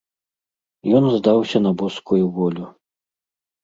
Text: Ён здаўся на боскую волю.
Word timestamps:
Ён 1.01 1.11
здаўся 1.17 1.57
на 1.69 1.77
боскую 1.85 2.23
волю. 2.43 2.65